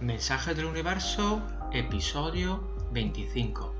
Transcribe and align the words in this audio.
Mensaje 0.00 0.54
del 0.54 0.66
Universo, 0.66 1.42
episodio 1.72 2.62
25. 2.92 3.74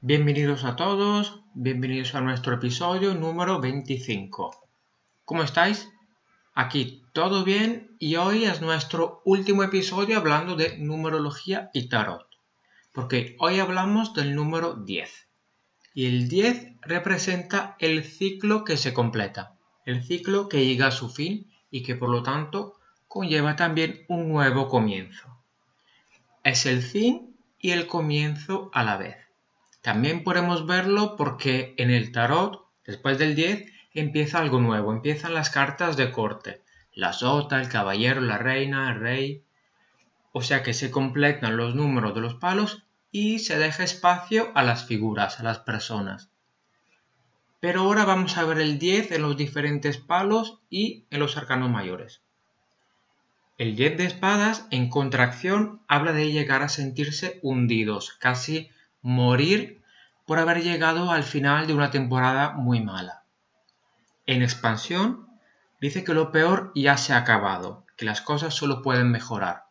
Bienvenidos 0.00 0.62
a 0.62 0.76
todos, 0.76 1.42
bienvenidos 1.54 2.14
a 2.14 2.20
nuestro 2.20 2.54
episodio 2.54 3.16
número 3.16 3.60
25. 3.60 4.68
¿Cómo 5.24 5.42
estáis? 5.42 5.90
Aquí 6.54 7.02
todo 7.12 7.42
bien 7.42 7.96
y 7.98 8.14
hoy 8.14 8.44
es 8.44 8.60
nuestro 8.60 9.22
último 9.24 9.64
episodio 9.64 10.16
hablando 10.16 10.54
de 10.54 10.78
numerología 10.78 11.68
y 11.74 11.88
tarot, 11.88 12.28
porque 12.92 13.34
hoy 13.40 13.58
hablamos 13.58 14.14
del 14.14 14.36
número 14.36 14.74
10. 14.74 15.29
Y 15.92 16.06
el 16.06 16.28
10 16.28 16.74
representa 16.82 17.76
el 17.78 18.04
ciclo 18.04 18.64
que 18.64 18.76
se 18.76 18.94
completa, 18.94 19.54
el 19.84 20.04
ciclo 20.04 20.48
que 20.48 20.64
llega 20.64 20.86
a 20.86 20.92
su 20.92 21.10
fin 21.10 21.50
y 21.70 21.82
que 21.82 21.96
por 21.96 22.10
lo 22.10 22.22
tanto 22.22 22.76
conlleva 23.08 23.56
también 23.56 24.04
un 24.08 24.28
nuevo 24.28 24.68
comienzo. 24.68 25.36
Es 26.44 26.64
el 26.66 26.82
fin 26.82 27.36
y 27.58 27.72
el 27.72 27.86
comienzo 27.86 28.70
a 28.72 28.84
la 28.84 28.96
vez. 28.96 29.16
También 29.82 30.24
podemos 30.24 30.66
verlo 30.66 31.16
porque 31.16 31.74
en 31.76 31.90
el 31.90 32.12
tarot, 32.12 32.66
después 32.86 33.18
del 33.18 33.34
10, 33.34 33.66
empieza 33.94 34.38
algo 34.38 34.60
nuevo, 34.60 34.92
empiezan 34.92 35.34
las 35.34 35.50
cartas 35.50 35.96
de 35.96 36.12
corte, 36.12 36.62
la 36.94 37.12
sota, 37.12 37.60
el 37.60 37.68
caballero, 37.68 38.20
la 38.20 38.38
reina, 38.38 38.92
el 38.92 39.00
rey. 39.00 39.42
O 40.32 40.42
sea 40.42 40.62
que 40.62 40.74
se 40.74 40.90
completan 40.90 41.56
los 41.56 41.74
números 41.74 42.14
de 42.14 42.20
los 42.20 42.34
palos 42.34 42.84
y 43.12 43.40
se 43.40 43.58
deja 43.58 43.84
espacio 43.84 44.52
a 44.54 44.62
las 44.62 44.84
figuras, 44.84 45.40
a 45.40 45.42
las 45.42 45.58
personas. 45.58 46.30
Pero 47.60 47.82
ahora 47.82 48.04
vamos 48.04 48.38
a 48.38 48.44
ver 48.44 48.58
el 48.58 48.78
10 48.78 49.12
en 49.12 49.22
los 49.22 49.36
diferentes 49.36 49.98
palos 49.98 50.60
y 50.70 51.04
en 51.10 51.20
los 51.20 51.36
arcanos 51.36 51.70
mayores. 51.70 52.22
El 53.58 53.76
10 53.76 53.98
de 53.98 54.04
espadas 54.06 54.66
en 54.70 54.88
contracción 54.88 55.82
habla 55.86 56.12
de 56.12 56.32
llegar 56.32 56.62
a 56.62 56.70
sentirse 56.70 57.38
hundidos, 57.42 58.12
casi 58.12 58.70
morir 59.02 59.82
por 60.24 60.38
haber 60.38 60.62
llegado 60.62 61.10
al 61.10 61.24
final 61.24 61.66
de 61.66 61.74
una 61.74 61.90
temporada 61.90 62.52
muy 62.52 62.80
mala. 62.80 63.24
En 64.26 64.42
expansión 64.42 65.28
dice 65.80 66.04
que 66.04 66.14
lo 66.14 66.30
peor 66.30 66.72
ya 66.74 66.96
se 66.96 67.12
ha 67.12 67.18
acabado, 67.18 67.84
que 67.96 68.06
las 68.06 68.22
cosas 68.22 68.54
solo 68.54 68.80
pueden 68.80 69.10
mejorar. 69.10 69.64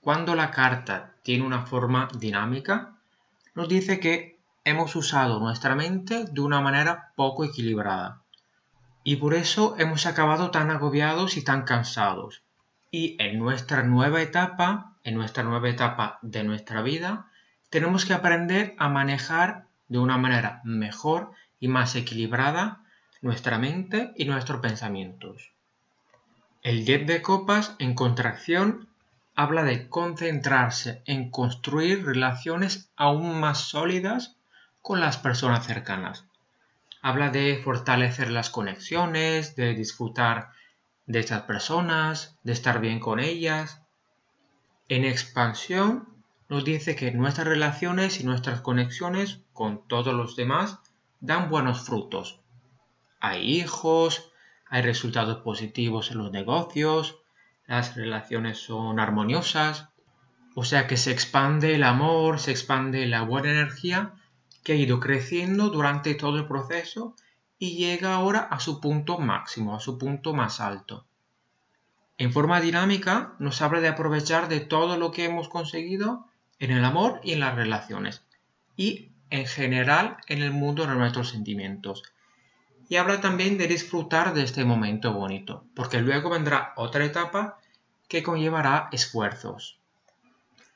Cuando 0.00 0.34
la 0.34 0.50
carta 0.50 1.14
tiene 1.22 1.44
una 1.44 1.66
forma 1.66 2.08
dinámica, 2.18 2.96
nos 3.54 3.68
dice 3.68 4.00
que 4.00 4.40
hemos 4.64 4.96
usado 4.96 5.40
nuestra 5.40 5.74
mente 5.74 6.24
de 6.24 6.40
una 6.40 6.62
manera 6.62 7.12
poco 7.16 7.44
equilibrada. 7.44 8.22
Y 9.04 9.16
por 9.16 9.34
eso 9.34 9.76
hemos 9.78 10.06
acabado 10.06 10.50
tan 10.50 10.70
agobiados 10.70 11.36
y 11.36 11.44
tan 11.44 11.64
cansados. 11.64 12.42
Y 12.90 13.16
en 13.22 13.38
nuestra 13.38 13.82
nueva 13.82 14.22
etapa, 14.22 14.96
en 15.04 15.16
nuestra 15.16 15.42
nueva 15.42 15.68
etapa 15.68 16.18
de 16.22 16.44
nuestra 16.44 16.80
vida, 16.80 17.30
tenemos 17.68 18.06
que 18.06 18.14
aprender 18.14 18.74
a 18.78 18.88
manejar 18.88 19.66
de 19.88 19.98
una 19.98 20.16
manera 20.16 20.62
mejor 20.64 21.32
y 21.58 21.68
más 21.68 21.94
equilibrada 21.94 22.84
nuestra 23.20 23.58
mente 23.58 24.12
y 24.16 24.24
nuestros 24.24 24.60
pensamientos. 24.60 25.52
El 26.62 26.84
10 26.84 27.06
de 27.06 27.22
copas 27.22 27.76
en 27.78 27.94
contracción 27.94 28.89
habla 29.34 29.64
de 29.64 29.88
concentrarse 29.88 31.02
en 31.06 31.30
construir 31.30 32.04
relaciones 32.04 32.90
aún 32.96 33.40
más 33.40 33.58
sólidas 33.58 34.36
con 34.82 35.00
las 35.00 35.18
personas 35.18 35.66
cercanas. 35.66 36.26
Habla 37.02 37.30
de 37.30 37.60
fortalecer 37.62 38.30
las 38.30 38.50
conexiones, 38.50 39.56
de 39.56 39.74
disfrutar 39.74 40.50
de 41.06 41.20
estas 41.20 41.42
personas, 41.42 42.38
de 42.42 42.52
estar 42.52 42.80
bien 42.80 43.00
con 43.00 43.18
ellas. 43.18 43.82
En 44.88 45.04
expansión 45.04 46.08
nos 46.48 46.64
dice 46.64 46.96
que 46.96 47.12
nuestras 47.12 47.46
relaciones 47.46 48.20
y 48.20 48.24
nuestras 48.24 48.60
conexiones 48.60 49.40
con 49.52 49.86
todos 49.88 50.14
los 50.14 50.36
demás 50.36 50.80
dan 51.20 51.48
buenos 51.48 51.82
frutos. 51.82 52.40
Hay 53.20 53.42
hijos, 53.56 54.32
hay 54.66 54.82
resultados 54.82 55.38
positivos 55.38 56.10
en 56.10 56.18
los 56.18 56.32
negocios, 56.32 57.19
las 57.70 57.94
relaciones 57.94 58.58
son 58.58 58.98
armoniosas, 58.98 59.90
o 60.56 60.64
sea 60.64 60.88
que 60.88 60.96
se 60.96 61.12
expande 61.12 61.76
el 61.76 61.84
amor, 61.84 62.40
se 62.40 62.50
expande 62.50 63.06
la 63.06 63.22
buena 63.22 63.52
energía 63.52 64.14
que 64.64 64.72
ha 64.72 64.74
ido 64.74 64.98
creciendo 64.98 65.70
durante 65.70 66.16
todo 66.16 66.38
el 66.38 66.48
proceso 66.48 67.14
y 67.60 67.76
llega 67.76 68.12
ahora 68.12 68.40
a 68.40 68.58
su 68.58 68.80
punto 68.80 69.18
máximo, 69.18 69.76
a 69.76 69.78
su 69.78 69.98
punto 69.98 70.34
más 70.34 70.58
alto. 70.58 71.06
En 72.18 72.32
forma 72.32 72.60
dinámica 72.60 73.34
nos 73.38 73.62
habla 73.62 73.80
de 73.80 73.86
aprovechar 73.86 74.48
de 74.48 74.58
todo 74.58 74.96
lo 74.96 75.12
que 75.12 75.24
hemos 75.24 75.48
conseguido 75.48 76.26
en 76.58 76.72
el 76.72 76.84
amor 76.84 77.20
y 77.22 77.34
en 77.34 77.40
las 77.40 77.54
relaciones 77.54 78.24
y 78.76 79.12
en 79.30 79.46
general 79.46 80.16
en 80.26 80.42
el 80.42 80.50
mundo 80.50 80.88
de 80.88 80.96
nuestros 80.96 81.28
sentimientos. 81.28 82.02
Y 82.88 82.96
habla 82.96 83.20
también 83.20 83.58
de 83.58 83.68
disfrutar 83.68 84.34
de 84.34 84.42
este 84.42 84.64
momento 84.64 85.12
bonito, 85.12 85.64
porque 85.76 86.00
luego 86.00 86.30
vendrá 86.30 86.72
otra 86.74 87.04
etapa 87.04 87.59
que 88.10 88.24
conllevará 88.24 88.88
esfuerzos. 88.92 89.78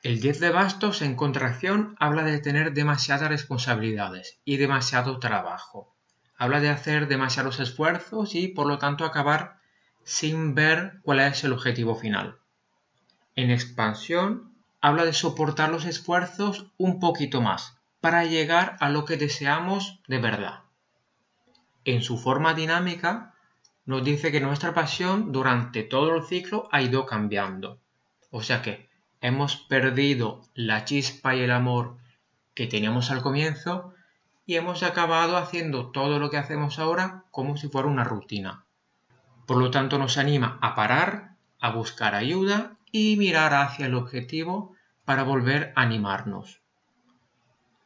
El 0.01 0.21
10 0.21 0.39
de 0.39 0.51
bastos 0.51 1.01
en 1.01 1.15
contracción 1.15 1.97
habla 1.99 2.23
de 2.23 2.39
tener 2.39 2.73
demasiadas 2.73 3.27
responsabilidades 3.27 4.39
y 4.45 4.55
demasiado 4.57 5.19
trabajo. 5.19 5.93
Habla 6.37 6.61
de 6.61 6.69
hacer 6.69 7.07
demasiados 7.07 7.59
esfuerzos 7.59 8.35
y 8.35 8.47
por 8.47 8.67
lo 8.67 8.77
tanto 8.77 9.03
acabar 9.03 9.59
sin 10.05 10.55
ver 10.55 10.99
cuál 11.03 11.19
es 11.19 11.43
el 11.43 11.51
objetivo 11.51 11.95
final. 11.95 12.37
En 13.35 13.51
expansión 13.51 14.55
habla 14.79 15.03
de 15.03 15.13
soportar 15.13 15.69
los 15.69 15.85
esfuerzos 15.85 16.67
un 16.77 16.99
poquito 17.01 17.41
más 17.41 17.77
para 17.99 18.23
llegar 18.23 18.77
a 18.79 18.89
lo 18.89 19.03
que 19.03 19.17
deseamos 19.17 19.99
de 20.07 20.19
verdad. 20.19 20.61
En 21.83 22.01
su 22.01 22.17
forma 22.17 22.53
dinámica 22.53 23.34
nos 23.85 24.03
dice 24.03 24.31
que 24.31 24.41
nuestra 24.41 24.73
pasión 24.73 25.31
durante 25.31 25.83
todo 25.83 26.15
el 26.15 26.23
ciclo 26.23 26.67
ha 26.71 26.81
ido 26.81 27.05
cambiando. 27.05 27.79
O 28.31 28.41
sea 28.41 28.61
que 28.61 28.89
hemos 29.21 29.57
perdido 29.57 30.41
la 30.53 30.85
chispa 30.85 31.35
y 31.35 31.41
el 31.41 31.51
amor 31.51 31.97
que 32.53 32.67
teníamos 32.67 33.11
al 33.11 33.21
comienzo 33.21 33.93
y 34.45 34.55
hemos 34.55 34.83
acabado 34.83 35.37
haciendo 35.37 35.91
todo 35.91 36.19
lo 36.19 36.29
que 36.29 36.37
hacemos 36.37 36.79
ahora 36.79 37.25
como 37.31 37.57
si 37.57 37.67
fuera 37.67 37.87
una 37.87 38.03
rutina. 38.03 38.65
Por 39.45 39.57
lo 39.57 39.71
tanto 39.71 39.97
nos 39.97 40.17
anima 40.17 40.57
a 40.61 40.75
parar, 40.75 41.35
a 41.59 41.71
buscar 41.71 42.15
ayuda 42.15 42.77
y 42.91 43.17
mirar 43.17 43.53
hacia 43.53 43.85
el 43.87 43.95
objetivo 43.95 44.73
para 45.03 45.23
volver 45.23 45.73
a 45.75 45.81
animarnos. 45.81 46.61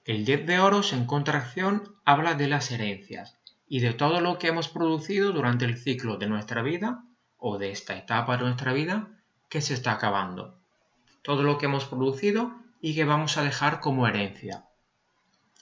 El 0.05 0.25
10 0.25 0.45
de 0.45 0.59
oros 0.59 0.93
en 0.93 1.05
contracción 1.05 1.95
habla 2.05 2.33
de 2.33 2.47
las 2.47 2.71
herencias, 2.71 3.38
y 3.69 3.79
de 3.81 3.93
todo 3.93 4.19
lo 4.19 4.39
que 4.39 4.47
hemos 4.47 4.67
producido 4.67 5.31
durante 5.31 5.63
el 5.63 5.77
ciclo 5.77 6.17
de 6.17 6.27
nuestra 6.27 6.63
vida 6.63 7.03
o 7.37 7.59
de 7.59 7.71
esta 7.71 7.95
etapa 7.95 8.35
de 8.35 8.43
nuestra 8.43 8.73
vida 8.73 9.07
que 9.47 9.61
se 9.61 9.75
está 9.75 9.93
acabando. 9.93 10.59
Todo 11.21 11.43
lo 11.43 11.59
que 11.59 11.67
hemos 11.67 11.85
producido 11.85 12.51
y 12.81 12.95
que 12.95 13.05
vamos 13.05 13.37
a 13.37 13.43
dejar 13.43 13.79
como 13.79 14.07
herencia. 14.07 14.65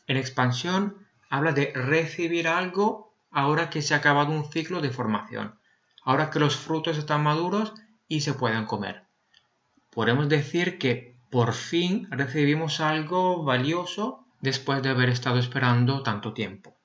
En 0.07 0.15
expansión 0.15 1.05
habla 1.29 1.51
de 1.51 1.73
recibir 1.75 2.47
algo 2.47 3.13
ahora 3.29 3.69
que 3.69 3.81
se 3.81 3.93
ha 3.93 3.97
acabado 3.97 4.31
un 4.31 4.49
ciclo 4.49 4.79
de 4.79 4.89
formación, 4.89 5.59
ahora 6.03 6.29
que 6.29 6.39
los 6.39 6.55
frutos 6.55 6.97
están 6.97 7.23
maduros 7.23 7.73
y 8.07 8.21
se 8.21 8.33
pueden 8.33 8.65
comer. 8.65 9.03
Podemos 9.91 10.29
decir 10.29 10.79
que 10.79 11.17
por 11.29 11.53
fin 11.53 12.07
recibimos 12.09 12.79
algo 12.79 13.43
valioso 13.43 14.25
después 14.39 14.81
de 14.81 14.89
haber 14.89 15.09
estado 15.09 15.39
esperando 15.39 16.03
tanto 16.03 16.33
tiempo. 16.33 16.76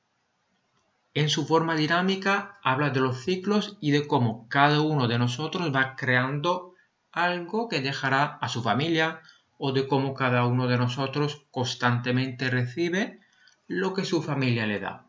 En 1.15 1.29
su 1.29 1.47
forma 1.47 1.75
dinámica 1.75 2.59
habla 2.63 2.89
de 2.89 3.01
los 3.01 3.19
ciclos 3.19 3.77
y 3.81 3.91
de 3.91 4.07
cómo 4.07 4.49
cada 4.49 4.81
uno 4.81 5.09
de 5.09 5.19
nosotros 5.19 5.75
va 5.75 5.95
creando 5.95 6.75
algo 7.13 7.69
que 7.69 7.83
dejará 7.83 8.39
a 8.41 8.49
su 8.49 8.63
familia 8.63 9.21
o 9.59 9.73
de 9.73 9.87
cómo 9.87 10.15
cada 10.15 10.47
uno 10.47 10.69
de 10.69 10.79
nosotros 10.79 11.45
constantemente 11.51 12.49
recibe 12.49 13.21
lo 13.69 13.93
que 13.93 14.07
su 14.07 14.23
familia 14.23 14.67
le 14.67 14.81
da. 14.81 15.05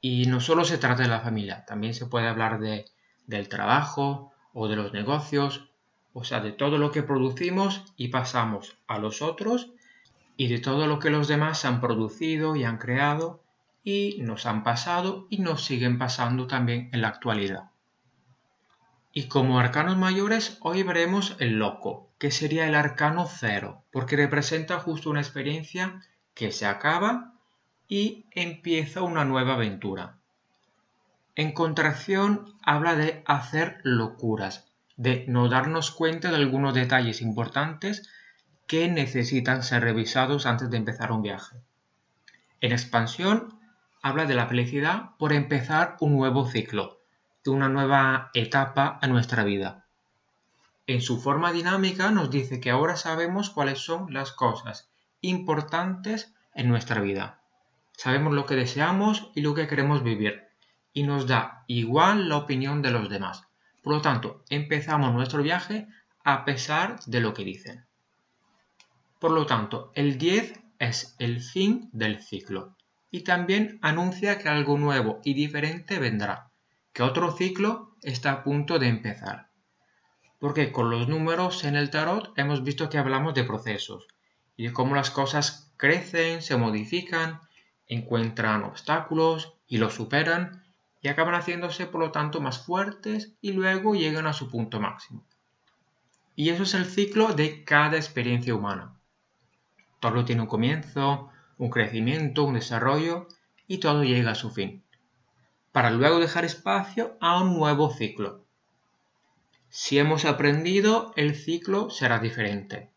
Y 0.00 0.26
no 0.26 0.40
solo 0.40 0.64
se 0.64 0.78
trata 0.78 1.04
de 1.04 1.08
la 1.08 1.20
familia, 1.20 1.64
también 1.64 1.94
se 1.94 2.06
puede 2.06 2.26
hablar 2.26 2.58
de, 2.58 2.84
del 3.26 3.48
trabajo 3.48 4.32
o 4.52 4.66
de 4.66 4.74
los 4.74 4.92
negocios, 4.92 5.70
o 6.12 6.24
sea, 6.24 6.40
de 6.40 6.50
todo 6.50 6.76
lo 6.78 6.90
que 6.90 7.04
producimos 7.04 7.84
y 7.96 8.08
pasamos 8.08 8.76
a 8.88 8.98
los 8.98 9.22
otros 9.22 9.70
y 10.36 10.48
de 10.48 10.58
todo 10.58 10.88
lo 10.88 10.98
que 10.98 11.10
los 11.10 11.28
demás 11.28 11.64
han 11.64 11.80
producido 11.80 12.56
y 12.56 12.64
han 12.64 12.78
creado 12.78 13.44
y 13.90 14.18
nos 14.20 14.44
han 14.44 14.64
pasado 14.64 15.26
y 15.30 15.38
nos 15.38 15.64
siguen 15.64 15.96
pasando 15.96 16.46
también 16.46 16.90
en 16.92 17.00
la 17.00 17.08
actualidad. 17.08 17.70
Y 19.14 19.28
como 19.28 19.58
arcanos 19.58 19.96
mayores, 19.96 20.58
hoy 20.60 20.82
veremos 20.82 21.36
el 21.38 21.58
loco, 21.58 22.10
que 22.18 22.30
sería 22.30 22.68
el 22.68 22.74
arcano 22.74 23.26
cero, 23.26 23.84
porque 23.90 24.16
representa 24.16 24.78
justo 24.78 25.08
una 25.08 25.22
experiencia 25.22 26.02
que 26.34 26.52
se 26.52 26.66
acaba 26.66 27.32
y 27.88 28.26
empieza 28.32 29.00
una 29.00 29.24
nueva 29.24 29.54
aventura. 29.54 30.18
En 31.34 31.52
contracción 31.52 32.58
habla 32.62 32.94
de 32.94 33.22
hacer 33.24 33.80
locuras, 33.84 34.66
de 34.98 35.24
no 35.28 35.48
darnos 35.48 35.92
cuenta 35.92 36.28
de 36.28 36.36
algunos 36.36 36.74
detalles 36.74 37.22
importantes 37.22 38.06
que 38.66 38.86
necesitan 38.88 39.62
ser 39.62 39.82
revisados 39.82 40.44
antes 40.44 40.68
de 40.68 40.76
empezar 40.76 41.10
un 41.10 41.22
viaje. 41.22 41.56
En 42.60 42.72
expansión 42.72 43.57
habla 44.02 44.26
de 44.26 44.34
la 44.34 44.46
felicidad 44.46 45.10
por 45.18 45.32
empezar 45.32 45.96
un 46.00 46.12
nuevo 46.12 46.46
ciclo, 46.46 47.00
de 47.44 47.50
una 47.50 47.68
nueva 47.68 48.30
etapa 48.34 48.98
a 49.02 49.06
nuestra 49.06 49.44
vida. 49.44 49.86
En 50.86 51.02
su 51.02 51.20
forma 51.20 51.52
dinámica 51.52 52.10
nos 52.10 52.30
dice 52.30 52.60
que 52.60 52.70
ahora 52.70 52.96
sabemos 52.96 53.50
cuáles 53.50 53.80
son 53.80 54.12
las 54.12 54.32
cosas 54.32 54.90
importantes 55.20 56.34
en 56.54 56.68
nuestra 56.68 57.00
vida. 57.00 57.40
Sabemos 57.92 58.32
lo 58.32 58.46
que 58.46 58.54
deseamos 58.54 59.30
y 59.34 59.42
lo 59.42 59.54
que 59.54 59.66
queremos 59.66 60.02
vivir 60.02 60.44
y 60.92 61.02
nos 61.02 61.26
da 61.26 61.64
igual 61.66 62.28
la 62.28 62.36
opinión 62.36 62.80
de 62.80 62.90
los 62.90 63.08
demás. 63.08 63.44
Por 63.82 63.94
lo 63.94 64.00
tanto, 64.00 64.44
empezamos 64.48 65.12
nuestro 65.12 65.42
viaje 65.42 65.88
a 66.24 66.44
pesar 66.44 67.00
de 67.06 67.20
lo 67.20 67.34
que 67.34 67.44
dicen. 67.44 67.84
Por 69.18 69.32
lo 69.32 69.46
tanto, 69.46 69.92
el 69.94 70.16
10 70.16 70.60
es 70.78 71.16
el 71.18 71.40
fin 71.40 71.90
del 71.92 72.22
ciclo 72.22 72.77
y 73.10 73.20
también 73.20 73.78
anuncia 73.82 74.38
que 74.38 74.48
algo 74.48 74.78
nuevo 74.78 75.20
y 75.24 75.34
diferente 75.34 75.98
vendrá, 75.98 76.50
que 76.92 77.02
otro 77.02 77.32
ciclo 77.32 77.94
está 78.02 78.32
a 78.32 78.42
punto 78.42 78.78
de 78.78 78.88
empezar. 78.88 79.48
Porque 80.38 80.72
con 80.72 80.90
los 80.90 81.08
números 81.08 81.64
en 81.64 81.76
el 81.76 81.90
tarot 81.90 82.32
hemos 82.36 82.62
visto 82.62 82.88
que 82.88 82.98
hablamos 82.98 83.34
de 83.34 83.44
procesos 83.44 84.06
y 84.56 84.66
de 84.66 84.72
cómo 84.72 84.94
las 84.94 85.10
cosas 85.10 85.72
crecen, 85.76 86.42
se 86.42 86.56
modifican, 86.56 87.40
encuentran 87.86 88.62
obstáculos 88.64 89.54
y 89.66 89.78
los 89.78 89.94
superan 89.94 90.64
y 91.00 91.08
acaban 91.08 91.34
haciéndose 91.34 91.86
por 91.86 92.00
lo 92.00 92.12
tanto 92.12 92.40
más 92.40 92.64
fuertes 92.64 93.32
y 93.40 93.52
luego 93.52 93.94
llegan 93.94 94.26
a 94.26 94.32
su 94.32 94.48
punto 94.50 94.80
máximo. 94.80 95.24
Y 96.36 96.50
eso 96.50 96.62
es 96.62 96.74
el 96.74 96.84
ciclo 96.84 97.34
de 97.34 97.64
cada 97.64 97.96
experiencia 97.96 98.54
humana. 98.54 98.94
Todo 100.00 100.24
tiene 100.24 100.42
un 100.42 100.48
comienzo, 100.48 101.30
un 101.58 101.70
crecimiento, 101.70 102.44
un 102.44 102.54
desarrollo 102.54 103.28
y 103.66 103.78
todo 103.78 104.04
llega 104.04 104.30
a 104.30 104.36
su 104.36 104.50
fin, 104.50 104.84
para 105.72 105.90
luego 105.90 106.18
dejar 106.18 106.44
espacio 106.44 107.16
a 107.20 107.42
un 107.42 107.58
nuevo 107.58 107.90
ciclo. 107.90 108.44
Si 109.68 109.98
hemos 109.98 110.24
aprendido, 110.24 111.12
el 111.16 111.34
ciclo 111.34 111.90
será 111.90 112.20
diferente. 112.20 112.90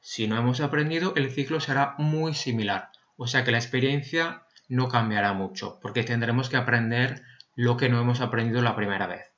Si 0.00 0.26
no 0.26 0.38
hemos 0.38 0.60
aprendido, 0.60 1.12
el 1.16 1.30
ciclo 1.30 1.60
será 1.60 1.94
muy 1.98 2.34
similar, 2.34 2.90
o 3.16 3.26
sea 3.26 3.44
que 3.44 3.50
la 3.50 3.58
experiencia 3.58 4.44
no 4.68 4.88
cambiará 4.88 5.32
mucho, 5.32 5.78
porque 5.82 6.04
tendremos 6.04 6.48
que 6.48 6.56
aprender 6.56 7.22
lo 7.56 7.76
que 7.76 7.88
no 7.88 8.00
hemos 8.00 8.20
aprendido 8.20 8.62
la 8.62 8.76
primera 8.76 9.06
vez. 9.06 9.32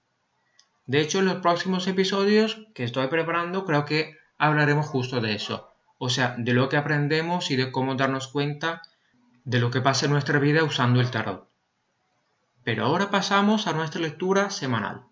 De 0.87 1.01
hecho, 1.01 1.21
en 1.21 1.27
los 1.27 1.37
próximos 1.37 1.87
episodios 1.87 2.67
que 2.75 2.85
estoy 2.85 3.07
preparando, 3.09 3.65
creo 3.65 3.85
que 3.85 4.17
hablaremos 4.39 4.87
justo 4.87 5.21
de 5.21 5.35
eso, 5.35 5.70
o 6.03 6.09
sea, 6.09 6.35
de 6.39 6.55
lo 6.55 6.71
que 6.71 6.79
aprendemos 6.79 7.51
y 7.51 7.57
de 7.57 7.71
cómo 7.71 7.95
darnos 7.95 8.29
cuenta 8.29 8.81
de 9.45 9.61
lo 9.61 9.71
que 9.71 9.83
pasa 9.83 10.07
en 10.07 10.13
nuestra 10.13 10.39
vida 10.39 10.65
usando 10.65 10.99
el 10.99 11.11
tarot. 11.11 11.47
Pero 12.65 12.87
ahora 12.87 13.11
pasamos 13.11 13.67
a 13.67 13.75
nuestra 13.75 14.01
lectura 14.01 14.49
semanal. 14.49 15.03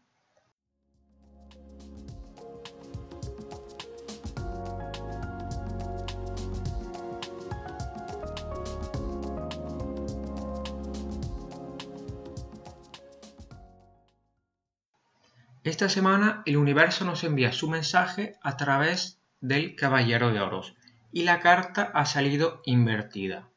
Esta 15.64 15.90
semana 15.90 16.42
el 16.46 16.56
universo 16.56 17.04
nos 17.04 17.24
envía 17.24 17.52
su 17.52 17.68
mensaje 17.68 18.38
a 18.40 18.56
través 18.56 19.20
del 19.42 19.76
Caballero 19.76 20.32
de 20.32 20.40
Oros 20.40 20.77
y 21.12 21.22
la 21.22 21.40
carta 21.40 21.90
ha 21.94 22.06
salido 22.06 22.62
invertida. 22.64 23.48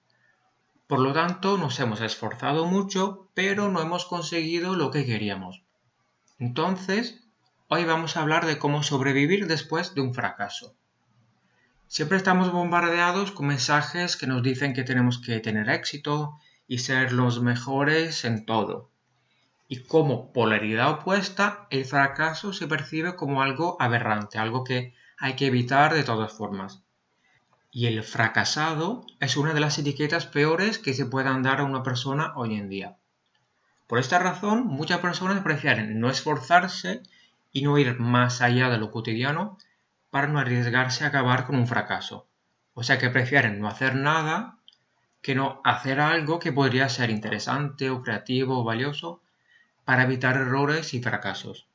Por 0.87 0.99
lo 0.99 1.13
tanto, 1.13 1.57
nos 1.57 1.79
hemos 1.79 2.01
esforzado 2.01 2.65
mucho, 2.65 3.29
pero 3.33 3.69
no 3.69 3.81
hemos 3.81 4.05
conseguido 4.05 4.75
lo 4.75 4.91
que 4.91 5.05
queríamos. 5.05 5.63
Entonces, 6.39 7.23
hoy 7.67 7.85
vamos 7.85 8.17
a 8.17 8.21
hablar 8.21 8.45
de 8.45 8.57
cómo 8.57 8.83
sobrevivir 8.83 9.47
después 9.47 9.95
de 9.95 10.01
un 10.01 10.13
fracaso. 10.13 10.75
Siempre 11.87 12.17
estamos 12.17 12.51
bombardeados 12.51 13.31
con 13.31 13.47
mensajes 13.47 14.17
que 14.17 14.27
nos 14.27 14.43
dicen 14.43 14.73
que 14.73 14.83
tenemos 14.83 15.19
que 15.19 15.39
tener 15.39 15.69
éxito 15.69 16.37
y 16.67 16.79
ser 16.79 17.11
los 17.11 17.41
mejores 17.41 18.25
en 18.25 18.45
todo 18.45 18.91
y 19.71 19.83
como 19.83 20.33
polaridad 20.33 20.89
opuesta, 20.89 21.65
el 21.69 21.85
fracaso 21.85 22.51
se 22.51 22.67
percibe 22.67 23.15
como 23.15 23.41
algo 23.41 23.77
aberrante, 23.79 24.37
algo 24.37 24.65
que 24.65 24.93
hay 25.17 25.37
que 25.37 25.45
evitar 25.45 25.93
de 25.93 26.03
todas 26.03 26.33
formas. 26.33 26.83
Y 27.71 27.87
el 27.87 28.03
fracasado 28.03 29.05
es 29.21 29.37
una 29.37 29.53
de 29.53 29.61
las 29.61 29.79
etiquetas 29.79 30.25
peores 30.25 30.77
que 30.77 30.93
se 30.93 31.05
puedan 31.05 31.41
dar 31.41 31.61
a 31.61 31.63
una 31.63 31.83
persona 31.83 32.33
hoy 32.35 32.55
en 32.55 32.67
día. 32.67 32.97
Por 33.87 33.97
esta 33.97 34.19
razón, 34.19 34.67
muchas 34.67 34.99
personas 34.99 35.41
prefieren 35.41 35.99
no 35.99 36.09
esforzarse 36.09 37.01
y 37.51 37.61
no 37.61 37.77
ir 37.77 37.97
más 37.97 38.41
allá 38.41 38.69
de 38.69 38.77
lo 38.77 38.91
cotidiano 38.91 39.57
para 40.09 40.27
no 40.27 40.39
arriesgarse 40.39 41.05
a 41.05 41.07
acabar 41.07 41.45
con 41.45 41.55
un 41.55 41.67
fracaso. 41.67 42.27
O 42.73 42.83
sea 42.83 42.97
que 42.97 43.09
prefieren 43.09 43.59
no 43.59 43.69
hacer 43.69 43.95
nada 43.95 44.57
que 45.21 45.35
no 45.35 45.61
hacer 45.63 46.01
algo 46.01 46.39
que 46.39 46.51
podría 46.51 46.89
ser 46.89 47.09
interesante 47.09 47.89
o 47.89 48.01
creativo 48.01 48.59
o 48.59 48.63
valioso 48.63 49.21
para 49.85 50.03
evitar 50.03 50.35
errores 50.35 50.93
y 50.93 51.01
fracasos. 51.01 51.67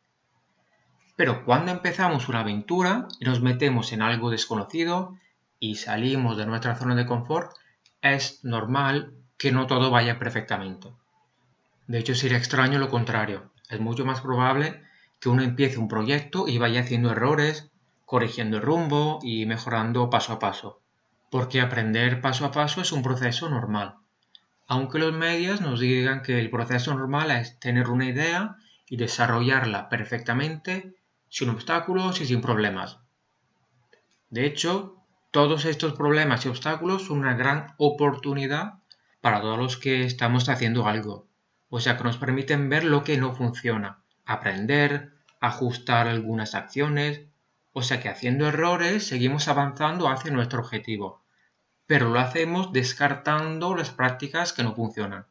Pero 1.16 1.44
cuando 1.44 1.70
empezamos 1.70 2.28
una 2.28 2.40
aventura 2.40 3.08
y 3.20 3.24
nos 3.24 3.40
metemos 3.40 3.92
en 3.92 4.02
algo 4.02 4.30
desconocido 4.30 5.16
y 5.58 5.76
salimos 5.76 6.36
de 6.36 6.46
nuestra 6.46 6.76
zona 6.76 6.94
de 6.94 7.06
confort, 7.06 7.52
es 8.02 8.44
normal 8.44 9.14
que 9.38 9.52
no 9.52 9.66
todo 9.66 9.90
vaya 9.90 10.18
perfectamente. 10.18 10.92
De 11.86 11.98
hecho, 11.98 12.14
sería 12.14 12.38
extraño 12.38 12.78
lo 12.78 12.88
contrario. 12.88 13.52
Es 13.68 13.80
mucho 13.80 14.04
más 14.04 14.20
probable 14.20 14.82
que 15.20 15.28
uno 15.28 15.42
empiece 15.42 15.78
un 15.78 15.88
proyecto 15.88 16.48
y 16.48 16.58
vaya 16.58 16.80
haciendo 16.80 17.10
errores, 17.10 17.70
corrigiendo 18.04 18.58
el 18.58 18.62
rumbo 18.62 19.18
y 19.22 19.46
mejorando 19.46 20.10
paso 20.10 20.32
a 20.32 20.38
paso. 20.38 20.80
Porque 21.30 21.60
aprender 21.60 22.20
paso 22.20 22.44
a 22.44 22.52
paso 22.52 22.80
es 22.80 22.92
un 22.92 23.02
proceso 23.02 23.48
normal 23.48 23.96
aunque 24.68 24.98
los 24.98 25.12
medios 25.12 25.60
nos 25.60 25.80
digan 25.80 26.22
que 26.22 26.40
el 26.40 26.50
proceso 26.50 26.94
normal 26.94 27.30
es 27.30 27.58
tener 27.60 27.88
una 27.88 28.06
idea 28.06 28.56
y 28.88 28.96
desarrollarla 28.96 29.88
perfectamente, 29.88 30.94
sin 31.28 31.50
obstáculos 31.50 32.20
y 32.20 32.26
sin 32.26 32.40
problemas. 32.40 32.98
De 34.30 34.44
hecho, 34.44 34.95
todos 35.36 35.66
estos 35.66 35.92
problemas 35.92 36.46
y 36.46 36.48
obstáculos 36.48 37.08
son 37.08 37.18
una 37.18 37.34
gran 37.34 37.74
oportunidad 37.76 38.78
para 39.20 39.42
todos 39.42 39.58
los 39.58 39.76
que 39.76 40.04
estamos 40.04 40.48
haciendo 40.48 40.86
algo, 40.86 41.28
o 41.68 41.78
sea 41.78 41.98
que 41.98 42.04
nos 42.04 42.16
permiten 42.16 42.70
ver 42.70 42.84
lo 42.84 43.04
que 43.04 43.18
no 43.18 43.34
funciona, 43.34 44.02
aprender, 44.24 45.12
ajustar 45.42 46.08
algunas 46.08 46.54
acciones, 46.54 47.26
o 47.74 47.82
sea 47.82 48.00
que 48.00 48.08
haciendo 48.08 48.48
errores 48.48 49.06
seguimos 49.06 49.48
avanzando 49.48 50.08
hacia 50.08 50.30
nuestro 50.30 50.60
objetivo 50.60 51.26
pero 51.86 52.08
lo 52.08 52.18
hacemos 52.18 52.72
descartando 52.72 53.76
las 53.76 53.90
prácticas 53.90 54.54
que 54.54 54.62
no 54.62 54.74
funcionan. 54.74 55.26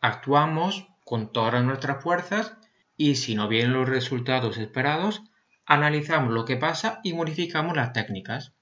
Actuamos 0.00 0.88
con 1.04 1.34
todas 1.34 1.62
nuestras 1.62 2.02
fuerzas 2.02 2.56
y 2.96 3.16
si 3.16 3.34
no 3.34 3.46
vienen 3.46 3.74
los 3.74 3.90
resultados 3.90 4.56
esperados, 4.56 5.22
analizamos 5.66 6.32
lo 6.32 6.46
que 6.46 6.56
pasa 6.56 7.00
y 7.04 7.12
modificamos 7.12 7.76
las 7.76 7.92
técnicas. 7.92 8.54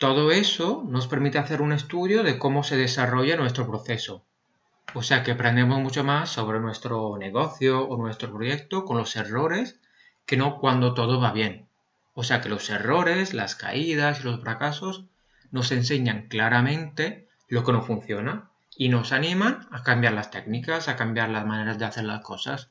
Todo 0.00 0.30
eso 0.30 0.82
nos 0.88 1.08
permite 1.08 1.36
hacer 1.36 1.60
un 1.60 1.72
estudio 1.72 2.22
de 2.22 2.38
cómo 2.38 2.64
se 2.64 2.78
desarrolla 2.78 3.36
nuestro 3.36 3.66
proceso. 3.66 4.24
O 4.94 5.02
sea 5.02 5.22
que 5.22 5.32
aprendemos 5.32 5.78
mucho 5.78 6.04
más 6.04 6.30
sobre 6.30 6.58
nuestro 6.58 7.18
negocio 7.18 7.86
o 7.86 7.98
nuestro 7.98 8.32
proyecto 8.32 8.86
con 8.86 8.96
los 8.96 9.14
errores 9.16 9.78
que 10.24 10.38
no 10.38 10.58
cuando 10.58 10.94
todo 10.94 11.20
va 11.20 11.32
bien. 11.32 11.68
O 12.14 12.24
sea 12.24 12.40
que 12.40 12.48
los 12.48 12.70
errores, 12.70 13.34
las 13.34 13.56
caídas 13.56 14.20
y 14.20 14.22
los 14.22 14.40
fracasos 14.40 15.04
nos 15.50 15.70
enseñan 15.70 16.28
claramente 16.28 17.28
lo 17.48 17.62
que 17.62 17.72
no 17.72 17.82
funciona 17.82 18.48
y 18.74 18.88
nos 18.88 19.12
animan 19.12 19.68
a 19.70 19.82
cambiar 19.82 20.14
las 20.14 20.30
técnicas, 20.30 20.88
a 20.88 20.96
cambiar 20.96 21.28
las 21.28 21.44
maneras 21.44 21.78
de 21.78 21.84
hacer 21.84 22.04
las 22.04 22.22
cosas. 22.22 22.70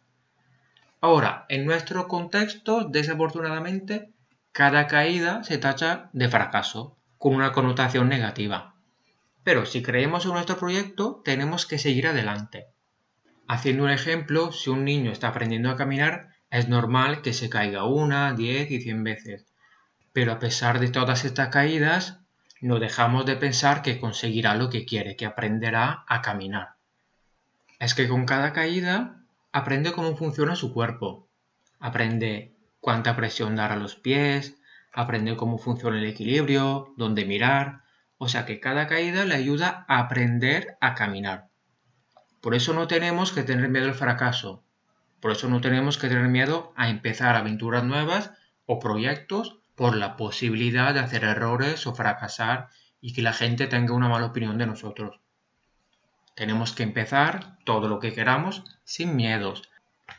Ahora, 0.99 1.45
en 1.49 1.67
nuestro 1.67 2.07
contexto, 2.07 2.85
desafortunadamente, 2.85 4.09
cada 4.51 4.87
caída 4.87 5.43
se 5.43 5.59
tacha 5.59 6.09
de 6.13 6.27
fracaso, 6.27 6.95
con 7.19 7.35
una 7.35 7.51
connotación 7.51 8.09
negativa. 8.09 8.73
Pero 9.43 9.65
si 9.65 9.83
creemos 9.83 10.25
en 10.25 10.31
nuestro 10.31 10.57
proyecto, 10.57 11.21
tenemos 11.23 11.67
que 11.67 11.77
seguir 11.77 12.07
adelante. 12.07 12.67
Haciendo 13.47 13.83
un 13.83 13.89
ejemplo, 13.91 14.51
si 14.51 14.69
un 14.69 14.85
niño 14.85 15.11
está 15.11 15.27
aprendiendo 15.27 15.69
a 15.69 15.75
caminar, 15.75 16.29
es 16.49 16.69
normal 16.69 17.21
que 17.21 17.33
se 17.33 17.49
caiga 17.49 17.83
una, 17.83 18.33
diez 18.33 18.71
y 18.71 18.81
cien 18.81 19.03
veces. 19.03 19.45
Pero 20.13 20.31
a 20.31 20.39
pesar 20.39 20.79
de 20.79 20.89
todas 20.89 21.25
estas 21.25 21.49
caídas, 21.49 22.19
no 22.61 22.79
dejamos 22.79 23.25
de 23.25 23.35
pensar 23.35 23.81
que 23.81 23.99
conseguirá 23.99 24.55
lo 24.55 24.69
que 24.69 24.85
quiere, 24.85 25.15
que 25.15 25.25
aprenderá 25.25 26.05
a 26.07 26.21
caminar. 26.21 26.75
es 27.79 27.95
que 27.95 28.07
con 28.07 28.25
cada 28.25 28.51
caída 28.53 29.23
aprende 29.51 29.93
cómo 29.93 30.15
funciona 30.15 30.55
su 30.55 30.73
cuerpo. 30.73 31.27
Aprende 31.79 32.53
cuánta 32.81 33.15
presión 33.15 33.55
dar 33.55 33.71
a 33.71 33.77
los 33.77 33.95
pies, 33.95 34.58
aprende 35.01 35.37
cómo 35.37 35.57
funciona 35.57 35.97
el 35.97 36.05
equilibrio, 36.05 36.93
dónde 36.97 37.25
mirar. 37.25 37.83
O 38.17 38.27
sea 38.27 38.45
que 38.45 38.59
cada 38.59 38.87
caída 38.87 39.23
le 39.25 39.35
ayuda 39.35 39.85
a 39.87 39.99
aprender 39.99 40.77
a 40.81 40.93
caminar. 40.93 41.47
Por 42.41 42.53
eso 42.53 42.73
no 42.73 42.87
tenemos 42.87 43.31
que 43.31 43.43
tener 43.43 43.69
miedo 43.69 43.85
al 43.85 43.93
fracaso. 43.93 44.63
Por 45.21 45.31
eso 45.31 45.49
no 45.49 45.61
tenemos 45.61 45.97
que 45.97 46.09
tener 46.09 46.27
miedo 46.27 46.73
a 46.75 46.89
empezar 46.89 47.35
aventuras 47.35 47.83
nuevas 47.83 48.31
o 48.65 48.79
proyectos 48.79 49.59
por 49.75 49.95
la 49.95 50.17
posibilidad 50.17 50.93
de 50.93 50.99
hacer 50.99 51.23
errores 51.23 51.87
o 51.87 51.95
fracasar 51.95 52.67
y 52.99 53.13
que 53.13 53.21
la 53.21 53.33
gente 53.33 53.67
tenga 53.67 53.93
una 53.93 54.09
mala 54.09 54.27
opinión 54.27 54.57
de 54.57 54.65
nosotros. 54.65 55.19
Tenemos 56.35 56.73
que 56.73 56.83
empezar 56.83 57.57
todo 57.63 57.87
lo 57.87 57.99
que 57.99 58.13
queramos 58.13 58.63
sin 58.83 59.15
miedos, 59.15 59.69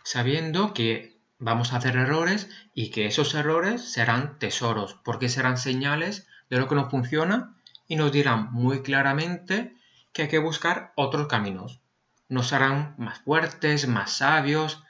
sabiendo 0.05 0.73
que 0.75 1.10
vamos 1.41 1.73
a 1.73 1.79
hacer 1.79 1.97
errores 1.97 2.49
y 2.75 2.91
que 2.91 3.07
esos 3.07 3.35
errores 3.35 3.93
serán 3.93 4.39
tesoros, 4.39 4.95
porque 5.03 5.29
serán 5.29 5.57
señales 5.57 6.29
de 6.49 6.59
lo 6.59 6.69
que 6.69 6.77
no 6.77 6.89
funciona 6.89 7.57
y 7.89 7.97
nos 7.97 8.13
dirán 8.13 8.53
muy 8.53 8.83
claramente 8.83 9.75
que 10.13 10.23
hay 10.23 10.29
que 10.29 10.39
buscar 10.39 10.93
otros 10.95 11.27
caminos. 11.27 11.81
Nos 12.29 12.53
harán 12.53 12.95
más 12.99 13.19
fuertes, 13.21 13.89
más 13.89 14.13
sabios, 14.13 14.85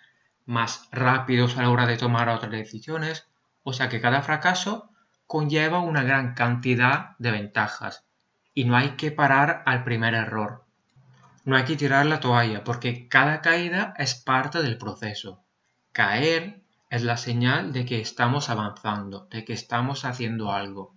más 0.44 0.88
rápidos 0.92 1.56
a 1.56 1.62
la 1.62 1.70
hora 1.70 1.86
de 1.86 1.96
tomar 1.96 2.28
otras 2.28 2.50
decisiones 2.50 3.30
o 3.62 3.72
sea 3.72 3.88
que 3.88 4.00
cada 4.00 4.22
fracaso 4.22 4.90
conlleva 5.26 5.80
una 5.80 6.02
gran 6.02 6.34
cantidad 6.34 7.16
de 7.18 7.30
ventajas 7.30 8.04
y 8.54 8.64
no 8.64 8.76
hay 8.76 8.90
que 8.90 9.12
parar 9.12 9.62
al 9.66 9.84
primer 9.84 10.14
error. 10.14 10.64
No 11.44 11.56
hay 11.56 11.64
que 11.64 11.76
tirar 11.76 12.06
la 12.06 12.20
toalla 12.20 12.64
porque 12.64 13.08
cada 13.08 13.40
caída 13.40 13.94
es 13.96 14.14
parte 14.14 14.62
del 14.62 14.78
proceso. 14.78 15.44
Caer 15.92 16.60
es 16.88 17.02
la 17.02 17.16
señal 17.16 17.72
de 17.72 17.84
que 17.84 18.00
estamos 18.00 18.48
avanzando, 18.48 19.26
de 19.30 19.44
que 19.44 19.52
estamos 19.52 20.04
haciendo 20.04 20.52
algo. 20.52 20.94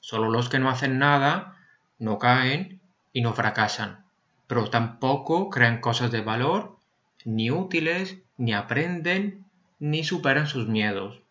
Solo 0.00 0.30
los 0.30 0.50
que 0.50 0.58
no 0.58 0.68
hacen 0.68 0.98
nada 0.98 1.56
no 1.98 2.18
caen 2.18 2.80
y 3.12 3.22
no 3.22 3.32
fracasan, 3.32 4.04
pero 4.46 4.68
tampoco 4.68 5.48
crean 5.48 5.80
cosas 5.80 6.10
de 6.10 6.20
valor, 6.20 6.76
ni 7.24 7.50
útiles, 7.50 8.18
ni 8.36 8.52
aprenden, 8.52 9.46
ni 9.78 10.04
superan 10.04 10.46
sus 10.46 10.68
miedos. 10.68 11.22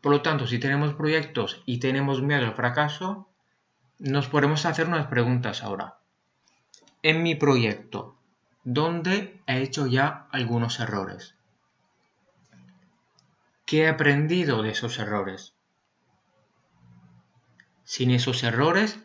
Por 0.00 0.12
lo 0.12 0.22
tanto, 0.22 0.46
si 0.46 0.58
tenemos 0.58 0.94
proyectos 0.94 1.62
y 1.66 1.78
tenemos 1.78 2.22
miedo 2.22 2.46
al 2.46 2.54
fracaso, 2.54 3.28
nos 3.98 4.28
podemos 4.28 4.64
hacer 4.66 4.88
unas 4.88 5.06
preguntas 5.06 5.62
ahora. 5.62 5.98
En 7.02 7.22
mi 7.22 7.34
proyecto, 7.34 8.16
¿dónde 8.64 9.40
he 9.46 9.60
hecho 9.60 9.86
ya 9.86 10.26
algunos 10.32 10.80
errores? 10.80 11.33
¿Qué 13.66 13.82
he 13.82 13.88
aprendido 13.88 14.62
de 14.62 14.70
esos 14.70 14.98
errores? 14.98 15.54
Sin 17.84 18.10
esos 18.10 18.42
errores, 18.42 18.98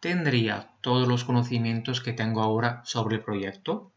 ¿tendría 0.00 0.76
todos 0.80 1.08
los 1.08 1.24
conocimientos 1.24 2.00
que 2.00 2.12
tengo 2.12 2.42
ahora 2.42 2.82
sobre 2.84 3.16
el 3.16 3.24
proyecto? 3.24 3.92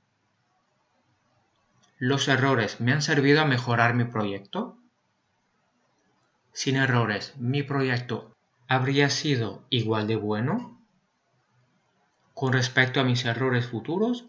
¿Los 1.97 2.27
errores 2.27 2.81
me 2.81 2.91
han 2.91 3.01
servido 3.01 3.41
a 3.41 3.45
mejorar 3.45 3.93
mi 3.93 4.05
proyecto? 4.05 4.77
sin 6.53 6.75
errores, 6.75 7.33
mi 7.37 7.63
proyecto 7.63 8.35
habría 8.67 9.09
sido 9.09 9.65
igual 9.69 10.07
de 10.07 10.15
bueno? 10.15 10.79
Con 12.35 12.53
respecto 12.53 12.99
a 12.99 13.03
mis 13.03 13.25
errores 13.25 13.65
futuros, 13.65 14.25